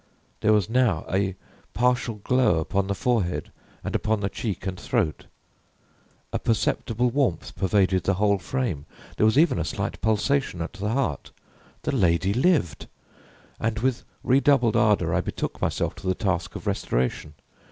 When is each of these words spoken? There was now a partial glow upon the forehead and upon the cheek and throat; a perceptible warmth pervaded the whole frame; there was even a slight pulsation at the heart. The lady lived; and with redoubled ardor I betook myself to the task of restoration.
There 0.39 0.51
was 0.51 0.67
now 0.67 1.05
a 1.11 1.35
partial 1.75 2.15
glow 2.15 2.57
upon 2.57 2.87
the 2.87 2.95
forehead 2.95 3.51
and 3.83 3.95
upon 3.95 4.19
the 4.19 4.29
cheek 4.29 4.65
and 4.65 4.79
throat; 4.79 5.27
a 6.33 6.39
perceptible 6.39 7.11
warmth 7.11 7.55
pervaded 7.55 8.05
the 8.05 8.15
whole 8.15 8.39
frame; 8.39 8.87
there 9.17 9.27
was 9.27 9.37
even 9.37 9.59
a 9.59 9.63
slight 9.63 10.01
pulsation 10.01 10.59
at 10.59 10.73
the 10.73 10.89
heart. 10.89 11.29
The 11.83 11.95
lady 11.95 12.33
lived; 12.33 12.87
and 13.59 13.77
with 13.77 14.03
redoubled 14.23 14.75
ardor 14.75 15.13
I 15.13 15.21
betook 15.21 15.61
myself 15.61 15.93
to 15.97 16.07
the 16.07 16.15
task 16.15 16.55
of 16.55 16.65
restoration. 16.65 17.35